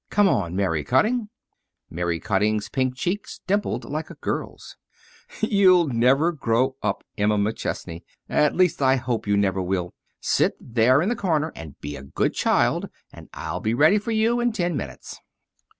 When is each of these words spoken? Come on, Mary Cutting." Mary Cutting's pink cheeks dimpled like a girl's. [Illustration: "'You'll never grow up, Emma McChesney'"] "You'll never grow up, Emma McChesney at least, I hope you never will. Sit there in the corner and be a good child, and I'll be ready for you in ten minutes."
Come 0.09 0.27
on, 0.27 0.55
Mary 0.55 0.83
Cutting." 0.83 1.29
Mary 1.91 2.19
Cutting's 2.19 2.69
pink 2.69 2.95
cheeks 2.95 3.39
dimpled 3.45 3.85
like 3.85 4.09
a 4.09 4.15
girl's. 4.15 4.75
[Illustration: 5.27 5.49
"'You'll 5.55 5.87
never 5.89 6.31
grow 6.31 6.75
up, 6.81 7.03
Emma 7.19 7.37
McChesney'"] 7.37 7.45
"You'll 7.45 7.45
never 7.45 7.51
grow 7.51 7.77
up, 7.77 7.83
Emma 8.17 8.47
McChesney 8.47 8.47
at 8.47 8.55
least, 8.55 8.81
I 8.81 8.95
hope 8.95 9.27
you 9.27 9.37
never 9.37 9.61
will. 9.61 9.93
Sit 10.19 10.57
there 10.59 11.03
in 11.03 11.09
the 11.09 11.15
corner 11.15 11.51
and 11.55 11.79
be 11.81 11.95
a 11.95 12.01
good 12.01 12.33
child, 12.33 12.89
and 13.13 13.29
I'll 13.35 13.61
be 13.61 13.75
ready 13.75 13.99
for 13.99 14.09
you 14.09 14.39
in 14.39 14.51
ten 14.53 14.75
minutes." 14.75 15.19